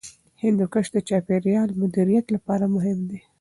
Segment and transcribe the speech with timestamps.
[0.43, 3.19] هندوکش د چاپیریال مدیریت لپاره مهم دی.